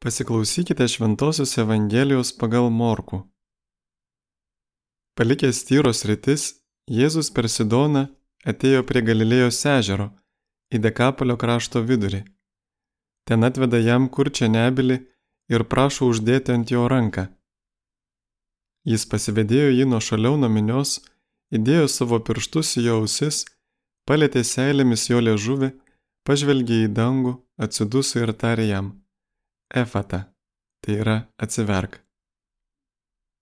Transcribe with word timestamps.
Pasiklausykite 0.00 0.88
Šventojios 0.88 1.58
Evangelijos 1.58 2.38
pagal 2.38 2.70
Morku. 2.70 3.18
Palikęs 5.18 5.64
Tyros 5.66 6.04
rytis, 6.06 6.42
Jėzus 6.86 7.32
per 7.34 7.48
Sidoną 7.50 8.04
atėjo 8.46 8.84
prie 8.86 9.02
Galilėjos 9.08 9.58
ežero 9.66 10.06
į 10.70 10.78
Dekapolio 10.84 11.34
krašto 11.42 11.82
vidurį. 11.88 12.20
Ten 13.26 13.42
atveda 13.48 13.80
jam 13.82 14.06
kurčią 14.06 14.46
nebylį 14.54 15.00
ir 15.50 15.66
prašo 15.72 16.12
uždėti 16.12 16.54
ant 16.54 16.70
jo 16.70 16.86
ranką. 16.94 17.26
Jis 18.86 19.08
pasivedėjo 19.10 19.74
jį 19.80 19.88
nuo 19.90 19.98
šaliau 20.10 20.38
nuo 20.38 20.52
minios, 20.60 21.00
įdėjo 21.50 21.90
savo 21.96 22.22
pirštus 22.22 22.76
į 22.78 22.86
jo 22.86 23.00
ausis, 23.02 23.42
palėtė 24.06 24.46
seilėmis 24.46 25.10
jo 25.10 25.26
liežuvį, 25.26 25.74
pažvelgė 26.22 26.84
į 26.86 26.88
dangų, 27.02 27.34
atsiduso 27.58 28.22
ir 28.22 28.36
tarė 28.38 28.70
jam 28.70 28.94
efata, 29.74 30.34
tai 30.82 31.00
yra 31.02 31.16
atsiverk. 31.38 32.00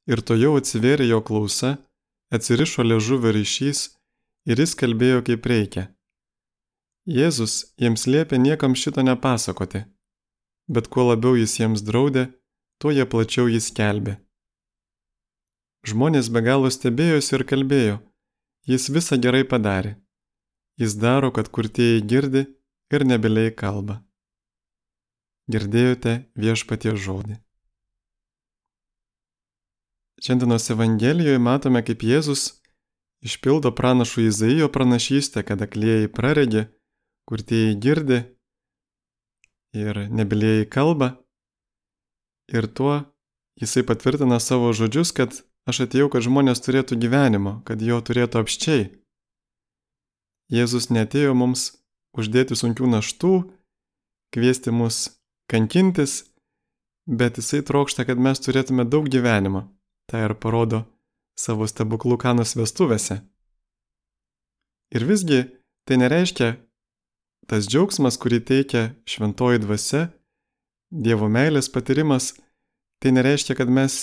Ir 0.06 0.22
to 0.22 0.36
jau 0.38 0.54
atsivėrė 0.58 1.08
jo 1.08 1.20
klausa, 1.26 1.76
atsirišo 2.30 2.84
liežuvio 2.86 3.32
ryšys 3.34 3.80
ir 4.46 4.62
jis 4.62 4.74
kalbėjo 4.78 5.22
kaip 5.26 5.46
reikia. 5.50 5.84
Jėzus 7.06 7.74
jiems 7.78 8.06
liepė 8.10 8.38
niekam 8.42 8.74
šito 8.74 9.02
nepasakoti, 9.02 9.84
bet 10.66 10.88
kuo 10.90 11.08
labiau 11.10 11.36
jis 11.38 11.58
jiems 11.60 11.82
draudė, 11.86 12.28
tuo 12.82 12.90
jie 12.94 13.06
plačiau 13.06 13.46
jis 13.50 13.70
kelbė. 13.74 14.16
Žmonės 15.86 16.32
be 16.34 16.42
galo 16.42 16.70
stebėjosi 16.70 17.36
ir 17.38 17.46
kalbėjo, 17.46 17.98
jis 18.66 18.88
visą 18.90 19.18
gerai 19.22 19.44
padarė. 19.46 19.94
Jis 20.77 20.98
daro, 20.98 21.30
kad 21.30 21.48
kurtieji 21.48 22.02
girdi 22.10 22.42
ir 22.92 23.04
nebiliai 23.06 23.54
kalba. 23.54 24.02
Girdėjote 25.46 26.27
viešpatie 26.34 26.96
žodį. 26.98 27.36
Šiandienos 30.19 30.64
Evangelijoje 30.72 31.39
matome, 31.39 31.83
kaip 31.86 32.02
Jėzus 32.02 32.56
išpildo 33.22 33.70
pranašų 33.77 34.27
Izaijo 34.27 34.67
pranašystę, 34.72 35.44
kad 35.47 35.61
aklėjai 35.62 36.08
praregė, 36.11 36.64
kurtieji 37.30 37.77
girdi 37.78 38.22
ir 39.77 40.00
nebilėjai 40.11 40.67
kalba. 40.72 41.12
Ir 42.50 42.67
tuo 42.67 43.05
jisai 43.61 43.84
patvirtina 43.86 44.41
savo 44.42 44.72
žodžius, 44.74 45.12
kad 45.14 45.36
aš 45.67 45.84
atėjau, 45.86 46.08
kad 46.11 46.27
žmonės 46.27 46.62
turėtų 46.64 46.98
gyvenimo, 47.02 47.61
kad 47.69 47.83
jo 47.83 48.00
turėtų 48.02 48.42
apščiai. 48.42 48.89
Jėzus 50.50 50.91
netėjo 50.91 51.34
mums 51.39 51.69
uždėti 52.19 52.58
sunkių 52.58 52.91
naštų, 52.97 53.33
kviesti 54.34 54.74
mus 54.74 55.06
kankintis, 55.50 56.25
bet 57.06 57.39
jisai 57.39 57.62
trokšta, 57.66 58.06
kad 58.08 58.19
mes 58.19 58.42
turėtume 58.42 58.86
daug 58.89 59.08
gyvenimo. 59.11 59.66
Tai 60.06 60.22
ir 60.28 60.36
parodo 60.39 60.84
savo 61.39 61.66
stebuklų 61.66 62.19
kanos 62.22 62.55
vestuvėse. 62.58 63.20
Ir 64.94 65.05
visgi 65.06 65.42
tai 65.86 65.98
nereiškia 65.98 66.55
tas 67.50 67.67
džiaugsmas, 67.67 68.19
kurį 68.19 68.41
teikia 68.47 68.89
šventoji 69.08 69.62
dvasia, 69.62 70.08
Dievo 70.86 71.27
meilės 71.27 71.67
patyrimas, 71.74 72.30
tai 73.02 73.11
nereiškia, 73.11 73.56
kad 73.58 73.67
mes 73.67 73.97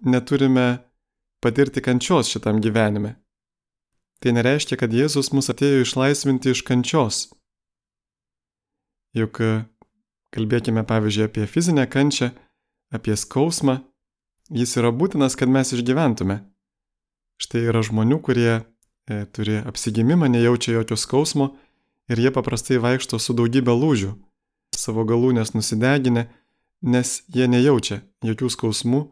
neturime 0.00 0.78
patirti 1.44 1.82
kančios 1.84 2.30
šitam 2.32 2.62
gyvenime. 2.64 3.18
Tai 4.18 4.32
nereiškia, 4.34 4.78
kad 4.80 4.96
Jėzus 4.96 5.28
mus 5.36 5.52
atėjo 5.52 5.84
išlaisvinti 5.84 6.54
iš 6.56 6.64
kančios. 6.66 7.18
Juk 9.14 9.42
Kalbėkime 10.34 10.84
pavyzdžiui 10.84 11.24
apie 11.28 11.46
fizinę 11.48 11.86
kančią, 11.88 12.30
apie 12.92 13.16
skausmą. 13.16 13.80
Jis 14.50 14.76
yra 14.80 14.92
būtinas, 14.92 15.36
kad 15.36 15.48
mes 15.48 15.72
išgyventume. 15.76 16.40
Štai 17.40 17.68
yra 17.70 17.82
žmonių, 17.84 18.18
kurie 18.24 18.52
e, 18.58 19.24
turi 19.32 19.60
apsigimimą, 19.60 20.28
nejaučia 20.32 20.74
jokio 20.78 20.96
skausmo 20.96 21.52
ir 22.08 22.20
jie 22.20 22.32
paprastai 22.34 22.80
vaikšto 22.80 23.20
su 23.20 23.36
daugybė 23.36 23.74
lūžių, 23.76 24.14
savo 24.76 25.04
galūnės 25.08 25.54
nusideginę, 25.54 26.26
nes 26.82 27.22
jie 27.28 27.48
nejaučia 27.48 28.00
jokių 28.24 28.50
skausmų. 28.56 29.02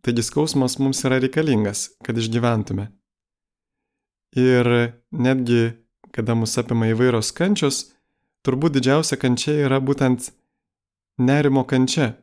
Taigi 0.00 0.24
skausmas 0.24 0.78
mums 0.80 1.02
yra 1.04 1.20
reikalingas, 1.20 1.90
kad 2.04 2.18
išgyventume. 2.18 2.88
Ir 4.38 4.66
netgi, 5.10 5.74
kada 6.14 6.36
mus 6.38 6.56
apima 6.58 6.88
įvairios 6.90 7.32
kančios, 7.36 7.90
turbūt 8.46 8.76
didžiausia 8.78 9.18
kančia 9.20 9.56
yra 9.66 9.80
būtent 9.80 10.30
nerimo 11.20 11.64
kančia, 11.68 12.14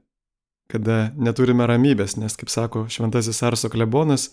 kada 0.71 1.11
neturime 1.15 1.67
ramybės, 1.69 2.17
nes, 2.17 2.35
kaip 2.37 2.51
sako 2.51 2.87
šventasis 2.91 3.43
Arso 3.43 3.69
klebonas, 3.71 4.31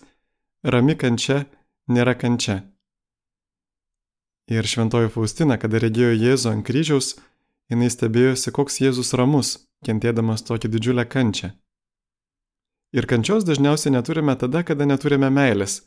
rami 0.65 0.97
kančia 0.99 1.45
nėra 1.89 2.17
kančia. 2.19 2.63
Ir 4.51 4.67
šventoji 4.69 5.09
Faustina, 5.13 5.57
kada 5.57 5.81
regėjo 5.81 6.13
Jėzų 6.13 6.51
ant 6.51 6.67
kryžiaus, 6.67 7.15
jinai 7.73 7.89
stebėjosi, 7.89 8.53
koks 8.53 8.81
Jėzus 8.83 9.15
ramus, 9.17 9.57
kentėdamas 9.87 10.45
tokią 10.45 10.69
didžiulę 10.73 11.07
kančią. 11.09 11.55
Ir 12.95 13.09
kančios 13.11 13.47
dažniausiai 13.49 13.95
neturime 13.95 14.37
tada, 14.39 14.63
kada 14.63 14.87
neturime 14.87 15.31
meilės, 15.33 15.81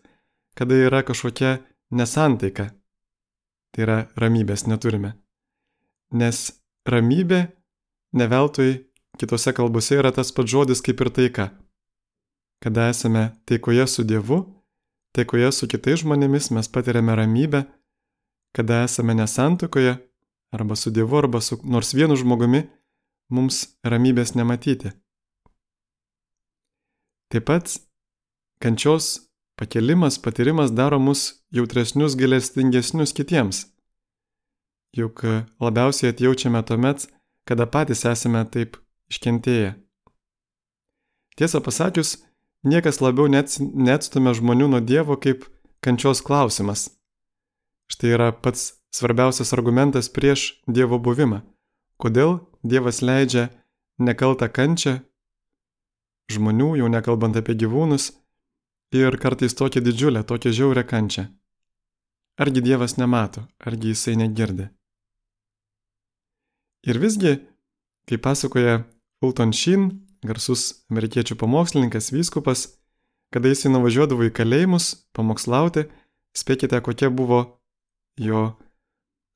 kada 0.57 0.75
yra 0.87 1.03
kažkokia 1.07 1.59
nesantaika. 1.93 2.71
Tai 3.71 3.85
yra 3.85 3.97
ramybės 4.17 4.65
neturime. 4.67 5.13
Nes 6.11 6.51
ramybė 6.87 7.47
neveltui 8.15 8.87
kitose 9.19 9.53
kalbose 9.53 9.97
yra 9.99 10.11
tas 10.15 10.31
pats 10.31 10.51
žodis 10.51 10.81
kaip 10.85 11.01
ir 11.01 11.09
taika. 11.13 11.47
Kada 12.63 12.87
esame 12.89 13.31
taikoje 13.45 13.87
su 13.87 14.03
Dievu, 14.03 14.39
taikoje 15.13 15.51
su 15.51 15.67
kitais 15.69 16.01
žmonėmis 16.01 16.51
mes 16.55 16.69
patiriame 16.69 17.15
ramybę, 17.17 17.65
kada 18.55 18.83
esame 18.87 19.13
nesantokoje, 19.17 19.97
arba 20.53 20.75
su 20.75 20.91
Dievu, 20.91 21.17
arba 21.17 21.41
su 21.41 21.59
nors 21.63 21.93
vienu 21.93 22.17
žmogumi, 22.17 22.63
mums 23.29 23.65
ramybės 23.85 24.33
nematyti. 24.37 24.93
Taip 27.27 27.45
pat 27.45 27.73
kančios 28.63 29.27
pakelimas, 29.59 30.17
patyrimas 30.17 30.71
daro 30.71 30.99
mus 30.99 31.43
jautresnius, 31.51 32.15
gilestingesnius 32.15 33.13
kitiems. 33.13 33.65
Juk 34.95 35.23
labiausiai 35.59 36.13
atjaučiame 36.13 36.63
tuomet, 36.63 37.07
kada 37.47 37.67
patys 37.67 38.05
esame 38.05 38.43
taip 38.51 38.77
iškentėję. 39.11 39.75
Tiesą 41.37 41.61
pasakius, 41.61 42.17
niekas 42.63 43.01
labiau 43.03 43.27
neatstumia 43.29 44.33
žmonių 44.37 44.71
nuo 44.73 44.81
Dievo 44.81 45.17
kaip 45.21 45.45
kančios 45.83 46.23
klausimas. 46.25 46.89
Štai 47.91 48.15
yra 48.15 48.31
pats 48.31 48.73
svarbiausias 48.91 49.53
argumentas 49.53 50.09
prieš 50.09 50.57
Dievo 50.67 50.99
buvimą. 50.99 51.43
Kodėl 52.01 52.39
Dievas 52.63 53.03
leidžia 53.05 53.49
nekaltą 53.99 54.49
kančią 54.51 54.99
žmonių, 56.31 56.75
jau 56.81 56.87
nekalbant 56.91 57.37
apie 57.39 57.55
gyvūnus, 57.55 58.11
ir 58.91 59.17
kartais 59.21 59.55
tokią 59.55 59.81
didžiulę, 59.81 60.23
tokią 60.23 60.51
žiaurę 60.51 60.83
kančią. 60.83 61.27
Argi 62.37 62.61
Dievas 62.61 62.97
nemato, 62.97 63.47
argi 63.59 63.93
jisai 63.93 64.17
negirdi. 64.17 64.67
Ir 66.85 66.99
visgi, 67.01 67.39
kaip 68.09 68.21
pasakoja 68.21 68.83
Fulton 69.19 69.53
Sheen, 69.53 69.89
garsus 70.25 70.83
amerikiečių 70.91 71.37
pamokslininkas 71.39 72.11
vyskupas, 72.13 72.67
kada 73.33 73.49
jis 73.51 73.65
nuvažiuodavo 73.71 74.27
į 74.27 74.33
kalėjimus 74.35 74.93
pamokslauti, 75.17 75.87
spėkite, 76.37 76.79
kokia 76.85 77.09
buvo 77.09 77.41
jo 78.21 78.53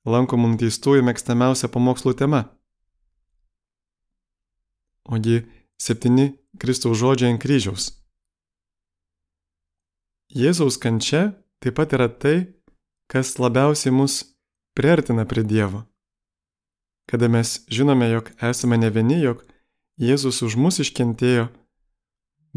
lankomų 0.07 0.53
nuteistųjų 0.55 1.05
mėgstamiausia 1.05 1.69
pamokslų 1.73 2.15
tema. 2.21 2.45
Ogi 5.09 5.41
septyni 5.81 6.31
Kristaus 6.61 6.99
žodžiai 7.01 7.33
ant 7.33 7.41
kryžiaus. 7.41 7.91
Jėzaus 10.31 10.77
kančia 10.79 11.33
taip 11.59 11.75
pat 11.75 11.93
yra 11.97 12.07
tai, 12.07 12.53
kas 13.11 13.35
labiausiai 13.41 13.91
mus 13.91 14.21
priartina 14.77 15.25
prie 15.27 15.43
Dievo 15.43 15.83
kada 17.11 17.27
mes 17.27 17.65
žinome, 17.67 18.07
jog 18.09 18.31
esame 18.39 18.77
ne 18.79 18.89
vieni, 18.89 19.19
jog 19.19 19.43
Jėzus 19.99 20.39
už 20.45 20.55
mus 20.57 20.79
iškentėjo, 20.79 21.49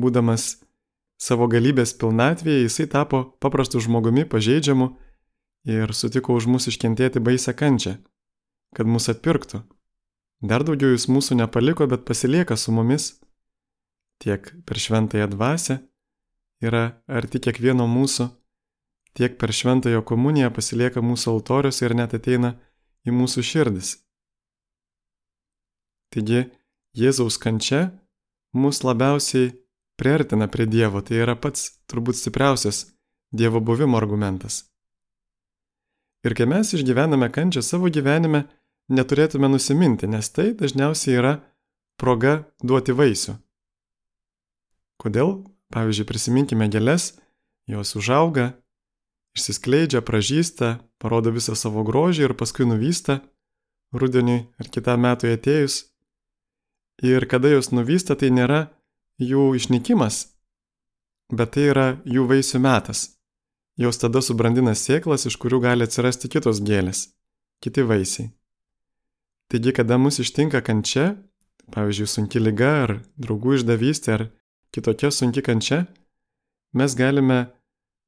būdamas 0.01 0.63
savo 1.21 1.49
galybės 1.51 1.93
pilnatvėje, 1.99 2.69
jisai 2.69 2.87
tapo 2.91 3.25
paprastu 3.43 3.83
žmogumi 3.83 4.25
pažeidžiamu 4.31 4.93
ir 5.67 5.93
sutiko 5.93 6.37
už 6.39 6.47
mus 6.47 6.69
iškentėti 6.71 7.21
baisę 7.21 7.55
kančią, 7.57 7.97
kad 8.77 8.87
mus 8.87 9.11
atpirktų. 9.11 9.65
Dar 10.45 10.63
daugiau 10.63 10.93
jis 10.95 11.09
mūsų 11.09 11.41
nepaliko, 11.41 11.89
bet 11.91 12.07
pasilieka 12.07 12.57
su 12.57 12.73
mumis. 12.73 13.15
Tiek 14.23 14.47
per 14.69 14.79
šventąją 14.79 15.27
dvasę 15.33 15.79
yra 16.63 16.85
arti 17.09 17.41
kiekvieno 17.43 17.89
mūsų, 17.91 18.29
tiek 19.19 19.35
per 19.41 19.51
šventąją 19.51 20.05
komuniją 20.07 20.53
pasilieka 20.55 21.03
mūsų 21.03 21.33
altorius 21.35 21.83
ir 21.83 21.97
net 21.99 22.15
ateina 22.15 22.55
į 23.05 23.17
mūsų 23.17 23.43
širdis. 23.43 24.04
Taigi 26.15 26.45
Jėzaus 26.95 27.41
kančia 27.43 27.89
mus 28.55 28.85
labiausiai 28.87 29.51
priartina 29.99 30.47
prie 30.49 30.67
Dievo, 30.71 31.03
tai 31.03 31.23
yra 31.25 31.35
pats 31.35 31.73
turbūt 31.91 32.21
stipriausias 32.21 32.85
Dievo 33.35 33.61
buvimo 33.61 33.99
argumentas. 33.99 34.63
Ir 36.25 36.37
kai 36.39 36.47
mes 36.49 36.71
išgyvename 36.73 37.29
kančią 37.35 37.61
savo 37.67 37.91
gyvenime, 37.93 38.45
neturėtume 38.89 39.51
nusiminti, 39.51 40.07
nes 40.09 40.31
tai 40.31 40.53
dažniausiai 40.57 41.19
yra 41.19 41.33
proga 42.01 42.45
duoti 42.63 42.95
vaisių. 42.97 43.37
Kodėl? 45.03 45.43
Pavyzdžiui, 45.75 46.07
prisiminkime 46.07 46.69
gėlės, 46.71 47.17
jos 47.67 47.97
užauga, 47.99 48.53
išsiskleidžia, 49.35 50.05
pražįsta, 50.07 50.77
parodo 51.03 51.33
visą 51.35 51.57
savo 51.59 51.83
grožį 51.85 52.29
ir 52.29 52.35
paskui 52.39 52.69
nuvysta, 52.69 53.19
rudeniui 53.91 54.45
ar 54.61 54.71
kitam 54.71 55.03
metui 55.03 55.33
atėjus. 55.35 55.94
Ir 57.03 57.27
kada 57.27 57.51
jos 57.51 57.73
nuvysta, 57.75 58.15
tai 58.15 58.31
nėra 58.31 58.69
jų 59.19 59.55
išnykimas, 59.59 60.29
bet 61.35 61.55
tai 61.57 61.69
yra 61.73 61.89
jų 62.07 62.29
vaisių 62.31 62.61
metas. 62.63 63.09
Jos 63.75 63.99
tada 63.99 64.23
subrandina 64.23 64.77
sėklas, 64.79 65.27
iš 65.27 65.35
kurių 65.43 65.59
gali 65.65 65.87
atsirasti 65.87 66.31
kitos 66.31 66.61
gėlės, 66.63 67.09
kiti 67.59 67.83
vaisiai. 67.83 68.31
Taigi, 69.51 69.75
kada 69.75 69.99
mus 69.99 70.21
ištinka 70.23 70.63
kančia, 70.63 71.17
pavyzdžiui, 71.75 72.07
sunki 72.09 72.43
lyga 72.43 72.71
ar 72.85 72.93
draugų 73.19 73.59
išdavystė 73.59 74.15
ar 74.15 74.25
kitokia 74.75 75.11
sunki 75.11 75.43
kančia, 75.43 75.85
mes 76.75 76.95
galime 76.95 77.41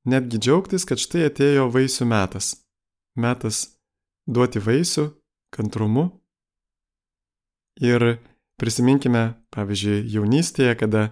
netgi 0.07 0.39
džiaugtis, 0.39 0.87
kad 0.87 1.03
štai 1.03 1.27
atėjo 1.27 1.67
vaisių 1.75 2.07
metas. 2.07 2.55
Metas 3.19 3.65
duoti 4.27 4.63
vaisių, 4.63 5.09
kantrumu. 5.55 6.09
Ir 7.83 8.19
prisiminkime, 8.61 9.37
pavyzdžiui, 9.55 10.05
jaunystėje, 10.15 10.75
kada 10.81 11.11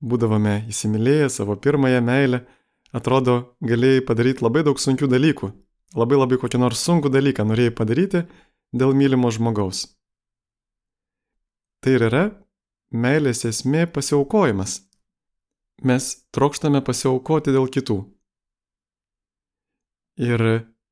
būdavome 0.00 0.64
įsimylėję 0.70 1.28
savo 1.32 1.56
pirmąją 1.56 2.00
meilę, 2.04 2.42
atrodo, 2.96 3.56
galėjai 3.60 4.04
padaryti 4.08 4.44
labai 4.44 4.64
daug 4.66 4.80
sunkių 4.80 5.08
dalykų. 5.12 5.52
Labai 5.96 6.18
labai 6.18 6.36
kokį 6.40 6.60
nors 6.60 6.82
sunkų 6.82 7.12
dalyką 7.14 7.46
norėjai 7.46 7.74
padaryti 7.76 8.24
dėl 8.74 8.92
mylimo 8.96 9.30
žmogaus. 9.32 9.86
Tai 11.80 11.94
ir 11.94 12.06
yra 12.08 12.24
meilės 12.90 13.44
esmė 13.48 13.86
pasiaukojimas. 13.92 14.80
Mes 15.86 16.08
trokštame 16.34 16.80
pasiaukoti 16.84 17.52
dėl 17.54 17.68
kitų. 17.72 18.00
Ir 20.16 20.42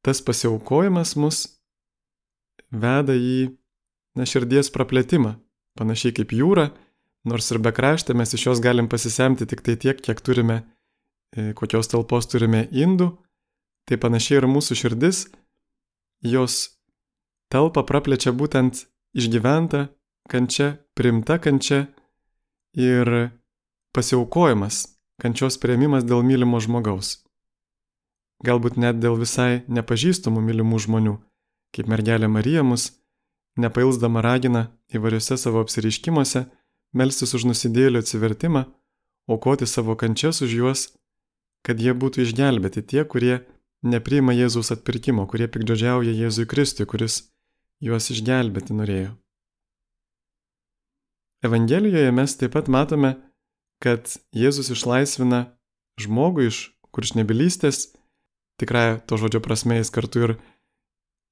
tas 0.04 0.20
pasiaukojimas 0.20 1.14
mus 1.16 1.38
veda 2.70 3.16
į 3.16 3.56
na, 4.14 4.26
širdies 4.28 4.68
praplėtimą, 4.74 5.38
panašiai 5.78 6.14
kaip 6.16 6.32
jūra, 6.36 6.70
nors 7.28 7.50
ir 7.50 7.60
be 7.64 7.72
kraštė 7.74 8.14
mes 8.14 8.34
iš 8.36 8.48
jos 8.50 8.62
galim 8.64 8.88
pasisemti 8.88 9.48
tik 9.48 9.64
tai 9.64 9.76
tiek, 9.80 10.00
kiek 10.00 10.20
turime 10.24 10.62
E, 11.34 11.50
kokios 11.58 11.90
talpos 11.90 12.28
turime 12.30 12.68
indų, 12.70 13.08
tai 13.88 13.98
panašiai 13.98 14.38
ir 14.38 14.46
mūsų 14.46 14.76
širdis, 14.78 15.24
jos 16.22 16.78
talpą 17.50 17.82
praplečia 17.88 18.30
būtent 18.30 18.84
išgyventa 19.18 19.88
kančia, 20.30 20.76
primta 20.94 21.40
kančia 21.42 21.88
ir 22.78 23.10
pasiaukojimas, 23.94 24.84
kančios 25.18 25.58
prieimimas 25.58 26.06
dėl 26.06 26.22
mylimo 26.22 26.62
žmogaus. 26.62 27.18
Galbūt 28.46 28.78
net 28.78 29.02
dėl 29.02 29.18
visai 29.18 29.64
nepažįstamų 29.66 30.38
mylimų 30.38 30.80
žmonių, 30.86 31.16
kaip 31.74 31.90
mergelė 31.90 32.30
Marija 32.30 32.62
mus, 32.62 32.92
nepailsdama 33.58 34.22
ragina 34.22 34.68
įvairiose 34.96 35.38
savo 35.40 35.62
apsiriškimuose 35.64 36.44
melstis 36.94 37.34
už 37.36 37.48
nusidėlių 37.50 38.02
atsivertimą, 38.04 38.66
aukoti 39.30 39.66
savo 39.66 39.96
kančias 39.98 40.42
už 40.44 40.58
juos 40.60 40.84
kad 41.64 41.80
jie 41.80 41.96
būtų 41.96 42.26
išgelbėti 42.26 42.84
tie, 42.84 43.02
kurie 43.08 43.40
nepriima 43.84 44.36
Jėzaus 44.36 44.70
atpirkimo, 44.74 45.24
kurie 45.30 45.48
pikdžiodžiauja 45.48 46.12
Jėzui 46.12 46.46
Kristui, 46.48 46.86
kuris 46.88 47.24
juos 47.84 48.10
išgelbėti 48.12 48.76
norėjo. 48.76 49.14
Evangelijoje 51.44 52.12
mes 52.16 52.36
taip 52.40 52.54
pat 52.56 52.70
matome, 52.72 53.16
kad 53.82 54.08
Jėzus 54.36 54.70
išlaisvina 54.72 55.46
žmogų 56.00 56.48
iš 56.48 56.60
kuršnebylystės, 56.94 57.90
tikrai 58.60 59.00
to 59.08 59.18
žodžio 59.20 59.42
prasme 59.44 59.80
jis 59.80 59.92
kartu 59.92 60.28
ir 60.28 60.36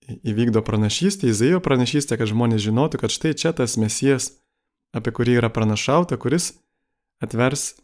įvykdo 0.09 0.63
pranašystę, 0.63 1.31
Izaijo 1.31 1.61
pranašystę, 1.63 2.19
kad 2.19 2.31
žmonės 2.31 2.65
žinotų, 2.65 3.01
kad 3.03 3.13
štai 3.15 3.35
čia 3.39 3.53
tas 3.57 3.77
mesijas, 3.81 4.33
apie 4.93 5.13
kurį 5.15 5.39
yra 5.41 5.51
pranašauta, 5.53 6.19
kuris 6.21 6.53
atvers 7.23 7.75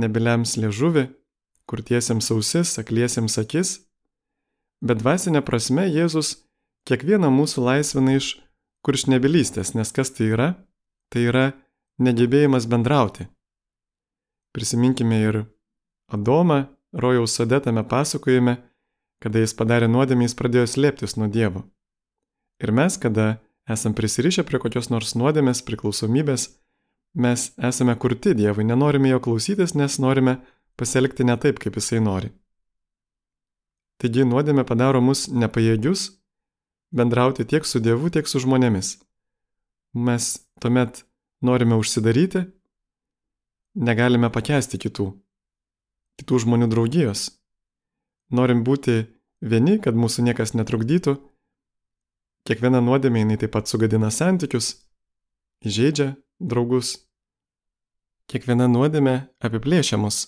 nebiliams 0.00 0.56
liežuvį 0.56 1.08
kurtiesiems 1.68 2.30
ausis, 2.34 2.78
akliesiems 2.80 3.38
akis, 3.40 3.76
bet 4.82 5.00
dvasinė 5.02 5.42
prasme 5.46 5.86
Jėzus 5.88 6.34
kiekvieną 6.88 7.30
mūsų 7.32 7.64
laisvina 7.64 8.16
iš 8.18 8.34
kuršnebylystės, 8.86 9.74
nes 9.78 9.92
kas 9.94 10.10
tai 10.16 10.32
yra? 10.34 10.48
Tai 11.12 11.22
yra 11.28 11.46
negebėjimas 12.02 12.66
bendrauti. 12.66 13.28
Prisiminkime 14.52 15.20
ir 15.22 15.38
Adomą, 16.12 16.66
rojaus 16.92 17.36
sodetame 17.38 17.84
pasakojime, 17.88 18.58
kada 19.22 19.42
jis 19.42 19.54
padarė 19.58 19.88
nuodėmę, 19.90 20.26
jis 20.26 20.36
pradėjo 20.38 20.66
slėptis 20.70 21.16
nuo 21.18 21.28
Dievo. 21.30 21.64
Ir 22.62 22.74
mes, 22.74 22.98
kada 22.98 23.38
esam 23.70 23.94
prisirišę 23.94 24.44
prie 24.48 24.60
kokios 24.62 24.90
nors 24.90 25.14
nuodėmės, 25.18 25.62
priklausomybės, 25.66 26.48
mes 27.14 27.50
esame 27.70 27.94
kurti 27.98 28.34
Dievui, 28.38 28.66
nenorime 28.66 29.12
jo 29.12 29.20
klausytis, 29.22 29.76
nes 29.78 29.98
norime 30.02 30.40
pasielgti 30.76 31.26
ne 31.28 31.36
taip, 31.38 31.60
kaip 31.62 31.78
jisai 31.78 32.00
nori. 32.02 32.32
Taigi 34.02 34.26
nuodėmė 34.26 34.64
padaro 34.66 35.02
mus 35.04 35.28
nepajėgius 35.30 36.08
bendrauti 36.92 37.46
tiek 37.46 37.66
su 37.66 37.80
Dievu, 37.80 38.10
tiek 38.10 38.26
su 38.28 38.42
žmonėmis. 38.42 38.96
Mes 39.94 40.32
tuomet 40.60 41.04
norime 41.44 41.78
užsidaryti, 41.80 42.46
negalime 43.74 44.30
pakęsti 44.32 44.80
kitų, 44.82 45.08
kitų 46.20 46.42
žmonių 46.44 46.68
draugijos. 46.72 47.28
Norim 48.32 48.62
būti 48.64 49.04
vieni, 49.42 49.78
kad 49.82 49.98
mūsų 49.98 50.24
niekas 50.30 50.54
netrukdytų. 50.56 51.18
Kiekviena 52.48 52.80
nuodėmė 52.82 53.22
jinai 53.22 53.38
taip 53.38 53.52
pat 53.54 53.70
sugadina 53.70 54.10
santykius, 54.10 54.74
įžeidžia 55.62 56.14
draugus. 56.40 56.96
Kiekviena 58.30 58.70
nuodėmė 58.70 59.18
apiplėšia 59.44 60.00
mus 60.00 60.24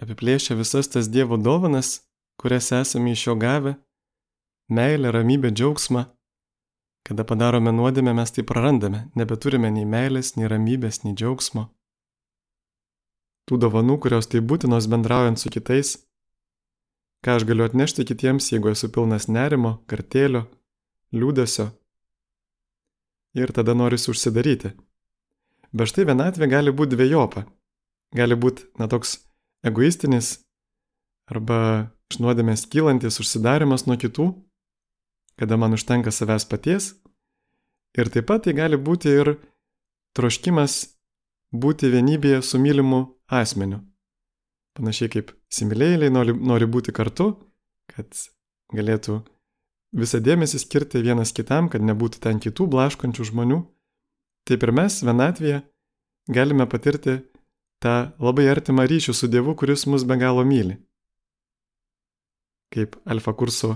apiplėšia 0.00 0.56
visas 0.56 0.88
tas 0.88 1.08
Dievo 1.08 1.36
dovanas, 1.36 2.00
kurias 2.40 2.72
esame 2.72 3.12
iš 3.12 3.26
jo 3.26 3.34
gavę- 3.36 3.74
meilę, 4.76 5.12
ramybę, 5.12 5.50
džiaugsmą. 5.50 6.04
Kada 7.04 7.24
padarome 7.24 7.72
nuodėmę, 7.72 8.14
mes 8.14 8.30
tai 8.30 8.44
prarandame, 8.44 9.10
nebeturime 9.16 9.70
nei 9.70 9.84
meilės, 9.84 10.36
nei 10.36 10.48
ramybės, 10.48 11.04
nei 11.04 11.14
džiaugsmo. 11.14 11.68
Tų 13.48 13.58
dovanų, 13.58 13.98
kurios 14.00 14.26
tai 14.26 14.40
būtinos 14.40 14.86
bendraujant 14.86 15.38
su 15.38 15.50
kitais. 15.50 15.98
Ką 17.20 17.36
aš 17.36 17.44
galiu 17.44 17.66
atnešti 17.66 18.06
kitiems, 18.08 18.46
jeigu 18.52 18.70
esu 18.72 18.88
pilnas 18.92 19.26
nerimo, 19.28 19.74
kartėlio, 19.90 20.46
liūdėsio. 21.12 21.66
Ir 23.36 23.52
tada 23.52 23.74
norisi 23.76 24.08
užsidaryti. 24.10 24.72
Bet 25.76 25.90
štai 25.92 26.06
vienatvė 26.08 26.48
gali 26.50 26.72
būti 26.72 26.96
dviejopa. 26.96 27.44
Gali 28.16 28.38
būti, 28.40 28.64
na, 28.80 28.88
toks 28.90 29.18
egoistinis 29.66 30.38
arba 31.30 31.90
iš 32.10 32.18
nuodėmės 32.24 32.64
kylantis 32.72 33.20
užsidarimas 33.22 33.84
nuo 33.86 33.98
kitų, 34.00 34.32
kada 35.38 35.60
man 35.60 35.76
užtenka 35.76 36.10
savęs 36.10 36.48
paties. 36.48 36.94
Ir 37.98 38.10
taip 38.10 38.26
pat 38.30 38.46
tai 38.46 38.56
gali 38.56 38.80
būti 38.80 39.12
ir 39.12 39.34
troškimas 40.16 40.80
būti 41.52 41.92
vienybėje 41.92 42.42
su 42.46 42.58
mylimu 42.62 43.04
asmeniu. 43.28 43.84
Panašiai 44.78 45.10
kaip 45.12 45.32
similėjėliai 45.52 46.12
nori, 46.14 46.34
nori 46.34 46.68
būti 46.70 46.94
kartu, 46.94 47.32
kad 47.90 48.06
galėtų 48.74 49.20
visą 49.96 50.20
dėmesį 50.22 50.60
skirti 50.62 51.02
vienas 51.02 51.34
kitam, 51.34 51.68
kad 51.68 51.82
nebūtų 51.82 52.22
ten 52.22 52.38
kitų 52.42 52.68
blaškančių 52.70 53.26
žmonių. 53.32 53.60
Taip 54.46 54.62
ir 54.66 54.72
mes 54.74 55.00
vienatvėje 55.02 55.60
galime 56.30 56.66
patirti 56.70 57.18
tą 57.82 57.96
labai 58.22 58.46
artimą 58.52 58.86
ryšį 58.86 59.16
su 59.16 59.28
Dievu, 59.30 59.56
kuris 59.58 59.86
mus 59.90 60.06
be 60.06 60.16
galo 60.20 60.46
myli. 60.46 60.78
Kaip 62.70 62.94
alfa 63.10 63.34
kurso 63.34 63.74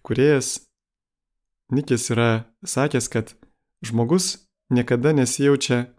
įkūrėjas 0.00 0.58
Nikis 1.70 2.10
yra 2.10 2.50
sakęs, 2.66 3.06
kad 3.08 3.34
žmogus 3.86 4.48
niekada 4.74 5.12
nesijaučia 5.14 5.94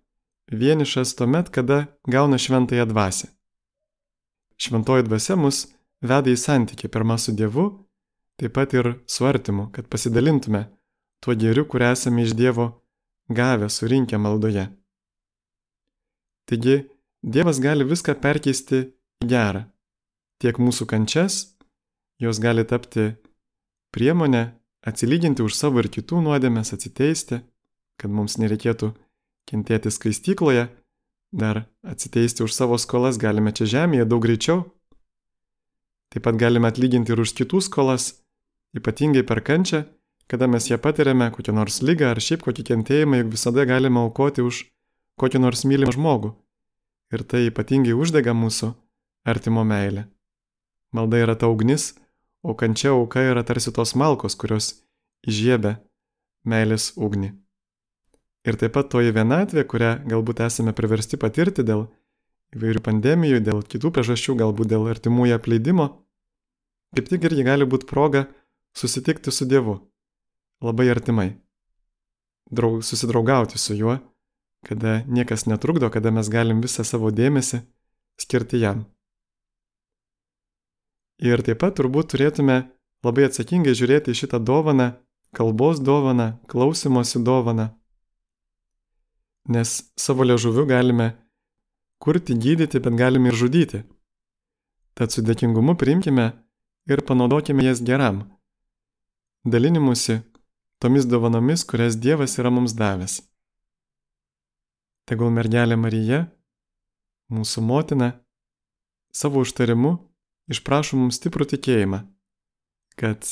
vienišas 0.51 1.15
tuomet, 1.15 1.49
kada 1.49 1.85
gauna 2.07 2.37
šventąją 2.37 2.85
dvasę. 2.85 3.27
Šventoji 4.61 5.07
dvasia 5.07 5.37
mus 5.39 5.63
veda 6.05 6.29
į 6.29 6.37
santykį 6.37 6.89
pirmą 6.93 7.17
su 7.17 7.33
Dievu, 7.33 7.65
taip 8.37 8.53
pat 8.57 8.75
ir 8.77 8.93
su 9.09 9.25
artimu, 9.25 9.69
kad 9.73 9.89
pasidalintume 9.89 10.67
tuo 11.21 11.33
gėriu, 11.33 11.65
kurį 11.65 11.91
esame 11.95 12.25
iš 12.25 12.35
Dievo 12.37 12.67
gavę, 13.29 13.69
surinkę 13.69 14.19
maldoje. 14.21 14.67
Taigi, 16.49 16.83
Dievas 17.23 17.61
gali 17.61 17.85
viską 17.85 18.15
perkeisti 18.21 18.83
į 19.21 19.27
gerą. 19.29 19.65
Tiek 20.41 20.57
mūsų 20.57 20.87
kančias, 20.89 21.53
jos 22.21 22.41
gali 22.41 22.65
tapti 22.65 23.11
priemonė 23.93 24.47
atsilyginti 24.85 25.45
už 25.45 25.53
savo 25.53 25.81
ir 25.81 25.89
kitų 25.93 26.23
nuodėmės, 26.25 26.73
atsiteisti, 26.73 27.41
kad 28.01 28.09
mums 28.09 28.39
nereikėtų 28.41 28.89
kentėti 29.49 29.93
skaistykloje, 29.93 30.65
dar 31.31 31.65
atsiteisti 31.83 32.43
už 32.43 32.53
savo 32.53 32.77
skolas 32.77 33.17
galime 33.17 33.51
čia 33.55 33.65
žemėje 33.65 34.05
daug 34.05 34.21
greičiau. 34.23 34.65
Taip 36.11 36.27
pat 36.27 36.35
galime 36.35 36.67
atlyginti 36.67 37.13
ir 37.15 37.21
už 37.23 37.31
kitų 37.39 37.61
skolas, 37.63 38.19
ypatingai 38.75 39.23
per 39.23 39.39
kančią, 39.39 39.85
kada 40.27 40.47
mes 40.47 40.67
ją 40.67 40.77
patiriame, 40.79 41.31
kokią 41.31 41.55
nors 41.55 41.79
lygą 41.81 42.11
ar 42.11 42.19
šiaip 42.19 42.43
kokį 42.43 42.67
kentėjimą, 42.67 43.23
juk 43.23 43.33
visada 43.35 43.65
galime 43.67 44.03
aukoti 44.03 44.43
už 44.43 44.65
kokį 45.19 45.39
nors 45.43 45.63
mylimą 45.63 45.95
žmogų. 45.95 46.33
Ir 47.11 47.23
tai 47.27 47.47
ypatingai 47.47 47.95
uždega 47.95 48.35
mūsų 48.35 48.73
artimo 49.27 49.63
meilę. 49.67 50.07
Malda 50.91 51.19
yra 51.23 51.35
ta 51.39 51.47
ugnis, 51.51 51.93
o 52.43 52.55
kančia 52.55 52.91
auka 52.91 53.23
yra 53.23 53.43
tarsi 53.47 53.71
tos 53.71 53.95
malkos, 53.95 54.35
kurios 54.35 54.73
įžiebia 55.27 55.77
meilės 56.43 56.91
ugnį. 56.97 57.31
Ir 58.47 58.57
taip 58.57 58.73
pat 58.73 58.89
toji 58.89 59.13
vienatvė, 59.13 59.63
kurią 59.69 59.91
galbūt 60.09 60.41
esame 60.47 60.73
priversti 60.73 61.19
patirti 61.21 61.65
dėl 61.65 61.85
įvairių 62.57 62.81
pandemijų, 62.83 63.41
dėl 63.45 63.61
kitų 63.61 63.93
priežasčių, 63.95 64.37
galbūt 64.41 64.71
dėl 64.73 64.87
artimųjų 64.91 65.37
apleidimo, 65.37 65.87
kaip 66.97 67.11
tik 67.11 67.29
irgi 67.29 67.45
gali 67.47 67.67
būti 67.69 67.87
proga 67.89 68.25
susitikti 68.77 69.31
su 69.31 69.45
Dievu 69.45 69.77
labai 70.61 70.89
artimai, 70.93 71.29
draug, 72.49 72.81
susidraugauti 72.85 73.61
su 73.61 73.77
juo 73.77 73.99
kada 74.61 75.03
niekas 75.07 75.45
netrukdo, 75.45 75.89
kada 75.89 76.11
mes 76.11 76.29
galim 76.29 76.61
visą 76.61 76.85
savo 76.85 77.11
dėmesį 77.11 77.61
skirti 78.21 78.61
jam. 78.61 78.85
Ir 81.21 81.41
taip 81.45 81.61
pat 81.61 81.77
turbūt 81.77 82.13
turėtume 82.13 82.57
labai 83.05 83.27
atsakingai 83.27 83.73
žiūrėti 83.77 84.13
į 84.13 84.19
šitą 84.23 84.41
dovaną, 84.41 84.93
kalbos 85.37 85.81
dovaną, 85.81 86.37
klausimosi 86.49 87.21
dovaną. 87.25 87.69
Nes 89.49 89.93
savo 89.97 90.23
ležuviu 90.23 90.65
galime 90.65 91.13
kurti, 92.01 92.35
gydyti, 92.37 92.79
bet 92.79 92.97
galime 92.97 93.29
ir 93.29 93.37
žudyti. 93.37 93.83
Tad 94.93 95.13
su 95.13 95.23
dėkingumu 95.25 95.77
priimkime 95.79 96.27
ir 96.91 97.01
panaudokime 97.07 97.65
jas 97.65 97.81
geram. 97.81 98.25
Dalinimusi 99.45 100.19
tomis 100.81 101.05
dovanomis, 101.05 101.63
kurias 101.65 101.97
Dievas 101.97 102.37
yra 102.41 102.51
mums 102.53 102.73
davęs. 102.77 103.21
Tegul 105.09 105.31
mergelė 105.33 105.77
Marija, 105.77 106.25
mūsų 107.33 107.63
motina, 107.65 108.11
savo 109.13 109.41
užtarimu 109.45 109.95
išprašo 110.51 110.99
mums 110.99 111.17
stiprų 111.19 111.47
tikėjimą, 111.53 112.03
kad 112.99 113.25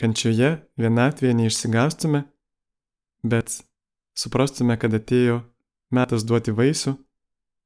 kančioje 0.00 0.52
vienatvėje 0.80 1.36
neišsigastume, 1.40 2.24
bet 3.22 3.60
suprastume, 4.16 4.76
kad 4.80 4.94
atėjo 4.94 5.40
metas 5.94 6.24
duoti 6.26 6.54
vaisių, 6.54 6.96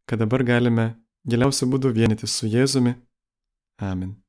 kad 0.08 0.20
dabar 0.20 0.44
galime 0.44 0.90
giliausių 1.28 1.70
būdų 1.72 1.94
vienyti 1.96 2.28
su 2.30 2.48
Jėzumi. 2.50 2.96
Amen. 3.80 4.23